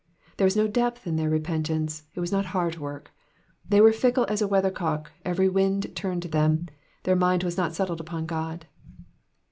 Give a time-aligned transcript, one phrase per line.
[0.37, 3.11] There was no depth in their repentance, it was not heart work.
[3.69, 6.65] They were fickle as a weathercock, every wind turned them,
[7.03, 8.65] their mind was not settled upon God.